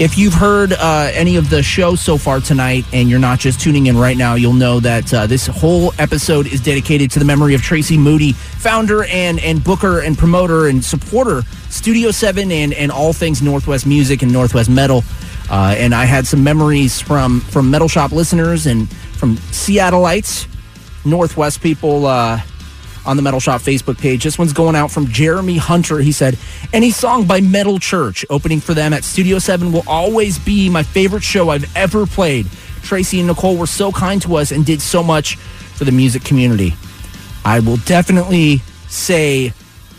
If 0.00 0.16
you've 0.16 0.32
heard 0.32 0.72
uh, 0.72 1.10
any 1.12 1.36
of 1.36 1.50
the 1.50 1.62
show 1.62 1.94
so 1.94 2.16
far 2.16 2.40
tonight 2.40 2.86
and 2.90 3.10
you're 3.10 3.18
not 3.18 3.38
just 3.38 3.60
tuning 3.60 3.84
in 3.84 3.98
right 3.98 4.16
now, 4.16 4.34
you'll 4.34 4.54
know 4.54 4.80
that 4.80 5.12
uh, 5.12 5.26
this 5.26 5.46
whole 5.46 5.92
episode 5.98 6.46
is 6.46 6.58
dedicated 6.58 7.10
to 7.10 7.18
the 7.18 7.26
memory 7.26 7.54
of 7.54 7.60
Tracy 7.60 7.98
Moody, 7.98 8.32
founder 8.32 9.04
and, 9.04 9.38
and 9.40 9.62
booker 9.62 10.00
and 10.00 10.16
promoter 10.16 10.68
and 10.68 10.82
supporter, 10.82 11.42
Studio 11.68 12.12
7 12.12 12.50
and, 12.50 12.72
and 12.72 12.90
all 12.90 13.12
things 13.12 13.42
Northwest 13.42 13.86
music 13.86 14.22
and 14.22 14.32
Northwest 14.32 14.70
metal. 14.70 15.04
Uh, 15.50 15.74
and 15.76 15.94
I 15.94 16.06
had 16.06 16.26
some 16.26 16.42
memories 16.42 16.98
from, 16.98 17.40
from 17.42 17.70
Metal 17.70 17.86
Shop 17.86 18.10
listeners 18.10 18.66
and 18.66 18.90
from 19.18 19.36
Seattleites, 19.36 20.46
Northwest 21.04 21.60
people 21.60 22.06
uh, 22.06 22.40
on 23.06 23.16
the 23.16 23.22
Metal 23.22 23.40
Shop 23.40 23.60
Facebook 23.60 23.98
page. 23.98 24.24
This 24.24 24.38
one's 24.38 24.52
going 24.52 24.76
out 24.76 24.90
from 24.90 25.06
Jeremy 25.08 25.56
Hunter. 25.56 25.98
He 25.98 26.12
said, 26.12 26.38
Any 26.72 26.90
song 26.90 27.26
by 27.26 27.40
Metal 27.40 27.78
Church 27.78 28.24
opening 28.30 28.60
for 28.60 28.74
them 28.74 28.92
at 28.92 29.04
Studio 29.04 29.38
7 29.38 29.72
will 29.72 29.84
always 29.86 30.38
be 30.38 30.68
my 30.68 30.82
favorite 30.82 31.22
show 31.22 31.50
I've 31.50 31.74
ever 31.76 32.06
played. 32.06 32.46
Tracy 32.82 33.18
and 33.18 33.28
Nicole 33.28 33.56
were 33.56 33.66
so 33.66 33.92
kind 33.92 34.20
to 34.22 34.36
us 34.36 34.52
and 34.52 34.64
did 34.64 34.80
so 34.80 35.02
much 35.02 35.36
for 35.36 35.84
the 35.84 35.92
music 35.92 36.24
community. 36.24 36.74
I 37.44 37.60
will 37.60 37.78
definitely 37.78 38.58
say 38.88 39.52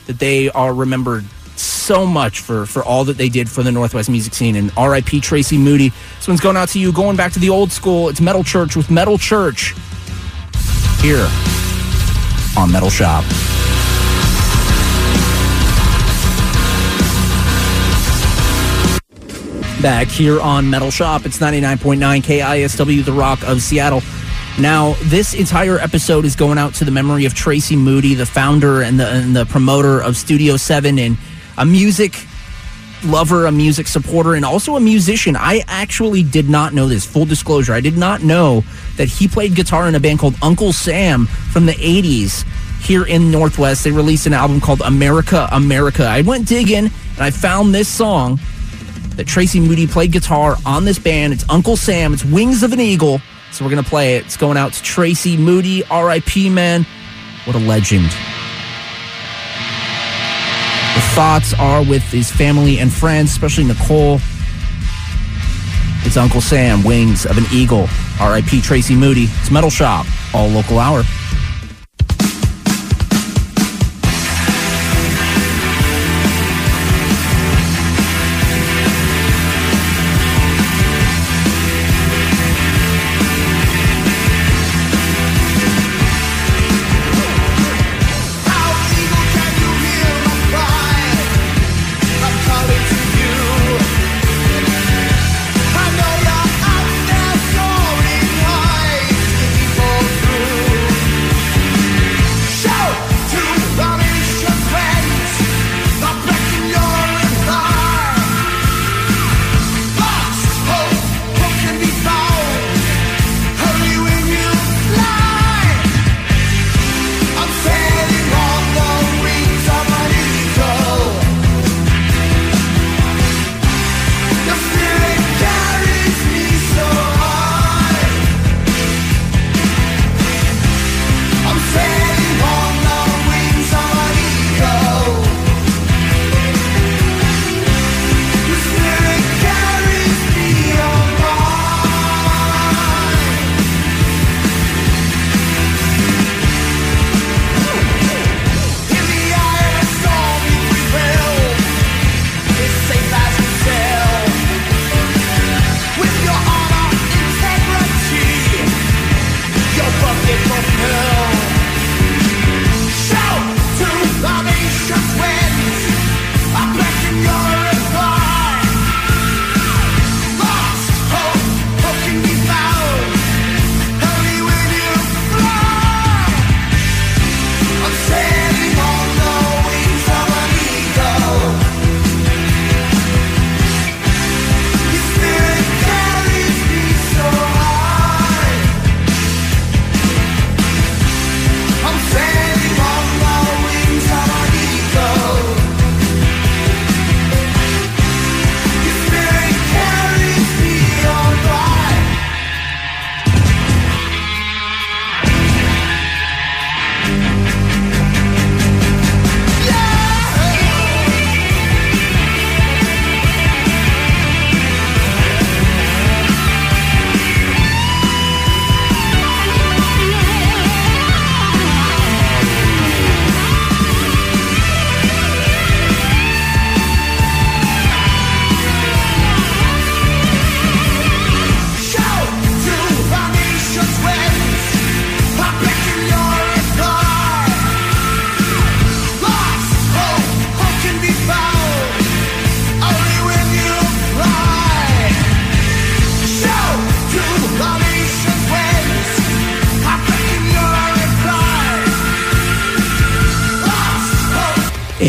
that 0.07 0.19
they 0.19 0.49
are 0.49 0.73
remembered 0.73 1.25
so 1.55 2.05
much 2.05 2.39
for, 2.39 2.65
for 2.65 2.83
all 2.83 3.05
that 3.05 3.17
they 3.17 3.29
did 3.29 3.49
for 3.49 3.63
the 3.63 3.71
Northwest 3.71 4.09
music 4.09 4.33
scene. 4.33 4.55
And 4.55 4.71
RIP 4.77 5.21
Tracy 5.21 5.57
Moody. 5.57 5.89
This 6.17 6.27
one's 6.27 6.41
going 6.41 6.57
out 6.57 6.69
to 6.69 6.79
you, 6.79 6.91
going 6.91 7.15
back 7.15 7.31
to 7.33 7.39
the 7.39 7.49
old 7.49 7.71
school. 7.71 8.09
It's 8.09 8.21
Metal 8.21 8.43
Church 8.43 8.75
with 8.75 8.89
Metal 8.89 9.17
Church 9.17 9.75
here 11.01 11.27
on 12.57 12.71
Metal 12.71 12.89
Shop. 12.89 13.23
Back 19.81 20.07
here 20.07 20.39
on 20.39 20.69
Metal 20.69 20.91
Shop, 20.91 21.25
it's 21.25 21.39
99.9 21.39 22.21
KISW, 22.21 23.03
The 23.03 23.11
Rock 23.11 23.43
of 23.47 23.61
Seattle. 23.61 24.01
Now, 24.59 24.93
this 25.03 25.33
entire 25.33 25.79
episode 25.79 26.25
is 26.25 26.35
going 26.35 26.57
out 26.57 26.75
to 26.75 26.85
the 26.85 26.91
memory 26.91 27.25
of 27.25 27.33
Tracy 27.33 27.75
Moody, 27.75 28.13
the 28.13 28.25
founder 28.25 28.81
and 28.81 28.99
the, 28.99 29.07
and 29.07 29.35
the 29.35 29.45
promoter 29.45 30.01
of 30.01 30.17
Studio 30.17 30.57
7 30.57 30.99
and 30.99 31.17
a 31.57 31.65
music 31.65 32.13
lover, 33.03 33.45
a 33.45 33.51
music 33.51 33.87
supporter, 33.87 34.35
and 34.35 34.45
also 34.45 34.75
a 34.75 34.79
musician. 34.79 35.35
I 35.35 35.63
actually 35.67 36.23
did 36.23 36.49
not 36.49 36.73
know 36.73 36.87
this. 36.87 37.05
Full 37.05 37.25
disclosure, 37.25 37.73
I 37.73 37.81
did 37.81 37.97
not 37.97 38.23
know 38.23 38.63
that 38.97 39.07
he 39.07 39.27
played 39.27 39.55
guitar 39.55 39.87
in 39.87 39.95
a 39.95 39.99
band 39.99 40.19
called 40.19 40.35
Uncle 40.41 40.73
Sam 40.73 41.25
from 41.25 41.65
the 41.65 41.73
80s 41.73 42.45
here 42.81 43.05
in 43.05 43.31
Northwest. 43.31 43.83
They 43.83 43.91
released 43.91 44.25
an 44.25 44.33
album 44.33 44.59
called 44.59 44.81
America, 44.81 45.47
America. 45.51 46.05
I 46.05 46.21
went 46.21 46.47
digging 46.47 46.85
and 46.85 47.19
I 47.19 47.31
found 47.31 47.73
this 47.73 47.87
song 47.87 48.39
that 49.15 49.27
Tracy 49.27 49.59
Moody 49.59 49.87
played 49.87 50.11
guitar 50.11 50.57
on 50.65 50.85
this 50.85 50.97
band. 50.97 51.33
It's 51.33 51.47
Uncle 51.49 51.77
Sam, 51.77 52.13
it's 52.13 52.25
Wings 52.25 52.63
of 52.63 52.73
an 52.73 52.79
Eagle. 52.79 53.21
So 53.51 53.65
we're 53.65 53.71
going 53.71 53.83
to 53.83 53.89
play 53.89 54.15
it. 54.15 54.25
It's 54.25 54.37
going 54.37 54.57
out 54.57 54.73
to 54.73 54.81
Tracy 54.81 55.35
Moody, 55.35 55.83
RIP, 55.91 56.51
man. 56.51 56.85
What 57.45 57.55
a 57.55 57.59
legend. 57.59 58.09
Thoughts 61.13 61.53
are 61.53 61.83
with 61.83 62.03
his 62.03 62.31
family 62.31 62.79
and 62.79 62.91
friends, 62.91 63.31
especially 63.31 63.65
Nicole. 63.65 64.19
It's 66.03 66.15
Uncle 66.15 66.39
Sam, 66.39 66.83
Wings 66.83 67.25
of 67.25 67.37
an 67.37 67.43
Eagle, 67.51 67.89
RIP 68.19 68.63
Tracy 68.63 68.95
Moody. 68.95 69.25
It's 69.25 69.51
Metal 69.51 69.69
Shop, 69.69 70.05
all 70.33 70.47
local 70.47 70.79
hour. 70.79 71.03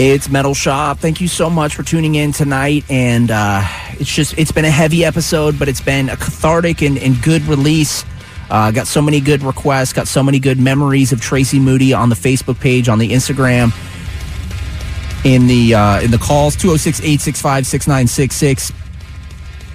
It's 0.05 0.29
Metal 0.29 0.53
Shop. 0.53 0.99
Thank 0.99 1.21
you 1.21 1.29
so 1.29 1.49
much 1.49 1.77
for 1.77 1.85
tuning 1.85 2.17
in 2.17 2.33
tonight. 2.33 2.85
And 2.91 3.31
uh, 3.31 3.63
It's 4.01 4.13
just 4.13 4.37
it's 4.37 4.51
been 4.51 4.65
a 4.65 4.71
heavy 4.71 5.05
episode, 5.05 5.61
but 5.61 5.69
it's 5.69 5.81
been 5.81 6.09
a 6.09 6.17
cathartic 6.17 6.83
and, 6.83 6.99
and 6.99 7.23
good 7.23 7.41
release. 7.43 8.05
Uh, 8.51 8.73
got 8.73 8.89
so 8.89 9.01
many 9.01 9.21
good 9.21 9.45
requests, 9.45 9.93
got 9.93 10.09
so 10.09 10.21
many 10.21 10.41
good 10.41 10.59
memories 10.59 11.13
of 11.13 11.21
Tracy 11.21 11.61
Moody 11.61 11.93
on 11.93 12.09
the 12.09 12.17
Facebook 12.17 12.59
page, 12.59 12.89
on 12.89 12.99
the 12.99 13.13
Instagram, 13.13 13.73
in 15.25 15.47
the 15.47 15.77
uh, 15.77 16.01
in 16.01 16.11
the 16.11 16.19
calls 16.19 16.57
206-865-6966. 16.57 18.73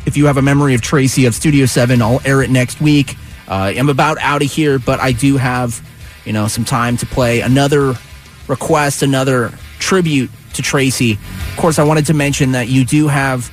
If 0.05 0.17
you 0.17 0.25
have 0.25 0.35
a 0.35 0.41
memory 0.41 0.75
of 0.75 0.81
Tracy 0.81 1.25
of 1.25 1.35
Studio 1.35 1.65
7, 1.65 2.01
I'll 2.01 2.19
air 2.25 2.41
it 2.41 2.49
next 2.49 2.81
week. 2.81 3.15
Uh, 3.47 3.71
I'm 3.73 3.87
about 3.87 4.17
out 4.17 4.41
of 4.41 4.51
here, 4.51 4.77
but 4.77 4.99
I 4.99 5.13
do 5.13 5.37
have, 5.37 5.81
you 6.25 6.33
know, 6.33 6.49
some 6.49 6.65
time 6.65 6.97
to 6.97 7.05
play 7.05 7.39
another 7.39 7.93
request, 8.49 9.03
another 9.03 9.53
tribute 9.79 10.29
to 10.53 10.61
Tracy. 10.61 11.13
Of 11.13 11.57
course, 11.57 11.79
I 11.79 11.83
wanted 11.83 12.05
to 12.07 12.13
mention 12.13 12.53
that 12.53 12.67
you 12.67 12.85
do 12.85 13.07
have 13.07 13.51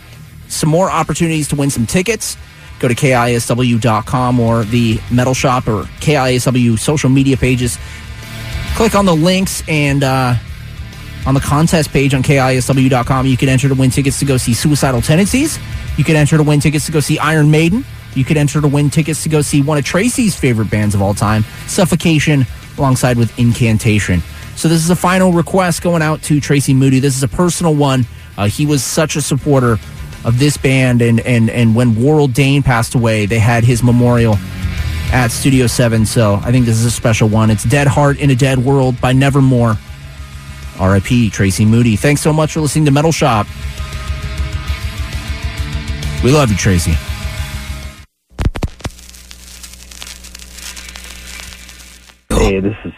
some 0.48 0.68
more 0.68 0.90
opportunities 0.90 1.48
to 1.48 1.56
win 1.56 1.70
some 1.70 1.86
tickets. 1.86 2.36
Go 2.80 2.88
to 2.88 2.94
KISW.com 2.94 4.40
or 4.40 4.64
the 4.64 5.00
Metal 5.10 5.34
Shop 5.34 5.68
or 5.68 5.84
KISW 6.00 6.78
social 6.78 7.08
media 7.08 7.36
pages. 7.36 7.78
Click 8.74 8.94
on 8.94 9.06
the 9.06 9.14
links 9.14 9.62
and 9.68 10.02
uh, 10.02 10.34
on 11.26 11.34
the 11.34 11.40
contest 11.40 11.90
page 11.90 12.12
on 12.12 12.22
KISW.com, 12.22 13.26
you 13.26 13.36
can 13.36 13.48
enter 13.48 13.68
to 13.68 13.74
win 13.74 13.90
tickets 13.90 14.18
to 14.18 14.24
go 14.24 14.36
see 14.36 14.52
Suicidal 14.52 15.00
Tendencies. 15.00 15.58
You 15.96 16.04
can 16.04 16.16
enter 16.16 16.36
to 16.36 16.42
win 16.42 16.60
tickets 16.60 16.86
to 16.86 16.92
go 16.92 17.00
see 17.00 17.18
Iron 17.18 17.50
Maiden. 17.50 17.84
You 18.14 18.24
could 18.24 18.36
enter 18.36 18.60
to 18.60 18.68
win 18.68 18.90
tickets 18.90 19.22
to 19.22 19.28
go 19.28 19.40
see 19.40 19.62
one 19.62 19.78
of 19.78 19.84
Tracy's 19.84 20.36
favorite 20.36 20.70
bands 20.70 20.94
of 20.94 21.02
all 21.02 21.14
time, 21.14 21.44
Suffocation, 21.66 22.46
alongside 22.76 23.16
with 23.16 23.36
Incantation. 23.38 24.22
So 24.56 24.68
this 24.68 24.82
is 24.82 24.90
a 24.90 24.96
final 24.96 25.32
request 25.32 25.82
going 25.82 26.02
out 26.02 26.22
to 26.24 26.40
Tracy 26.40 26.74
Moody. 26.74 27.00
This 27.00 27.16
is 27.16 27.22
a 27.22 27.28
personal 27.28 27.74
one. 27.74 28.06
Uh, 28.36 28.46
he 28.46 28.66
was 28.66 28.82
such 28.82 29.16
a 29.16 29.22
supporter 29.22 29.78
of 30.24 30.38
this 30.38 30.56
band, 30.56 31.02
and 31.02 31.20
and 31.20 31.50
and 31.50 31.74
when 31.74 31.94
Warrel 31.94 32.28
Dane 32.28 32.62
passed 32.62 32.94
away, 32.94 33.26
they 33.26 33.38
had 33.38 33.64
his 33.64 33.82
memorial 33.82 34.36
at 35.12 35.30
Studio 35.30 35.66
Seven. 35.66 36.06
So 36.06 36.36
I 36.42 36.50
think 36.50 36.66
this 36.66 36.78
is 36.78 36.84
a 36.84 36.90
special 36.90 37.28
one. 37.28 37.50
It's 37.50 37.64
"Dead 37.64 37.86
Heart 37.86 38.18
in 38.18 38.30
a 38.30 38.34
Dead 38.34 38.58
World" 38.58 39.00
by 39.00 39.12
Nevermore. 39.12 39.76
R.I.P. 40.80 41.30
Tracy 41.30 41.64
Moody. 41.64 41.94
Thanks 41.94 42.20
so 42.20 42.32
much 42.32 42.54
for 42.54 42.60
listening 42.60 42.84
to 42.86 42.90
Metal 42.90 43.12
Shop. 43.12 43.46
We 46.24 46.32
love 46.32 46.50
you, 46.50 46.56
Tracy. 46.56 46.94
Hey, 52.30 52.60
this 52.60 52.74
is 52.84 52.93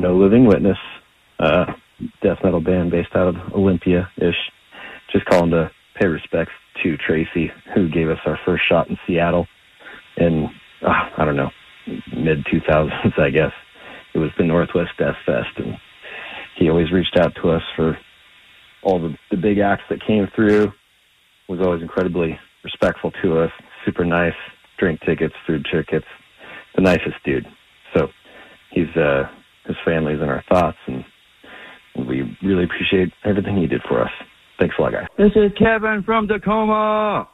No 0.00 0.16
Living 0.16 0.46
Witness, 0.46 0.78
uh, 1.38 1.66
death 2.22 2.38
metal 2.44 2.60
band 2.60 2.90
based 2.90 3.14
out 3.14 3.28
of 3.28 3.36
Olympia 3.54 4.08
ish. 4.16 4.36
Just 5.12 5.24
calling 5.26 5.50
to 5.50 5.70
pay 5.98 6.06
respects 6.06 6.52
to 6.82 6.96
Tracy, 6.96 7.50
who 7.74 7.88
gave 7.88 8.08
us 8.08 8.18
our 8.26 8.38
first 8.44 8.62
shot 8.68 8.88
in 8.88 8.98
Seattle 9.06 9.46
in, 10.16 10.48
uh, 10.82 11.10
I 11.16 11.24
don't 11.24 11.36
know, 11.36 11.50
mid 12.14 12.44
2000s, 12.44 13.18
I 13.18 13.30
guess. 13.30 13.52
It 14.14 14.18
was 14.18 14.30
the 14.38 14.44
Northwest 14.44 14.90
Death 14.98 15.16
Fest, 15.26 15.56
and 15.56 15.74
he 16.56 16.70
always 16.70 16.92
reached 16.92 17.16
out 17.18 17.34
to 17.42 17.50
us 17.50 17.62
for 17.76 17.98
all 18.82 19.00
the, 19.00 19.16
the 19.30 19.36
big 19.36 19.58
acts 19.58 19.84
that 19.90 20.04
came 20.06 20.28
through, 20.34 20.72
was 21.48 21.60
always 21.60 21.82
incredibly 21.82 22.38
respectful 22.62 23.10
to 23.22 23.38
us, 23.38 23.50
super 23.84 24.04
nice, 24.04 24.34
drink 24.78 25.00
tickets, 25.06 25.34
food 25.46 25.66
tickets, 25.72 26.06
the 26.74 26.82
nicest 26.82 27.16
dude. 27.24 27.46
So 27.94 28.08
he's 28.70 28.94
uh 28.96 29.28
his 29.68 29.76
family's 29.84 30.20
in 30.20 30.28
our 30.28 30.42
thoughts 30.50 30.78
and 30.86 31.04
we 32.08 32.36
really 32.42 32.64
appreciate 32.64 33.12
everything 33.24 33.56
he 33.56 33.66
did 33.66 33.82
for 33.88 34.02
us. 34.02 34.10
Thanks 34.58 34.74
a 34.78 34.82
lot, 34.82 34.92
guys. 34.92 35.06
This 35.16 35.32
is 35.36 35.52
Kevin 35.56 36.02
from 36.04 36.26
Tacoma. 36.26 37.28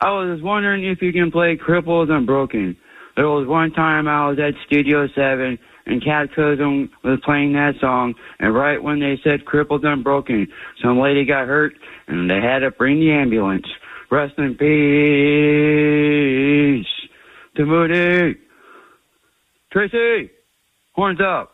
I 0.00 0.10
was 0.10 0.40
wondering 0.42 0.84
if 0.84 1.00
you 1.02 1.12
can 1.12 1.30
play 1.30 1.56
Crippled 1.56 2.10
and 2.10 2.26
Broken. 2.26 2.76
There 3.16 3.28
was 3.28 3.46
one 3.46 3.70
time 3.72 4.08
I 4.08 4.28
was 4.28 4.38
at 4.40 4.54
Studio 4.66 5.06
7 5.14 5.58
and 5.86 6.02
Cataclysm 6.02 6.90
was 7.04 7.20
playing 7.24 7.52
that 7.52 7.74
song, 7.80 8.14
and 8.38 8.54
right 8.54 8.82
when 8.82 9.00
they 9.00 9.20
said 9.22 9.44
Crippled 9.44 9.84
and 9.84 10.02
Broken, 10.02 10.48
some 10.82 10.98
lady 10.98 11.26
got 11.26 11.46
hurt 11.46 11.74
and 12.08 12.30
they 12.30 12.40
had 12.40 12.60
to 12.60 12.70
bring 12.70 13.00
the 13.00 13.12
ambulance. 13.12 13.66
Rest 14.10 14.38
in 14.38 14.54
peace 14.54 14.66
to 17.56 17.66
Moody. 17.66 18.38
Tracy, 19.72 20.30
horns 20.92 21.20
up. 21.20 21.53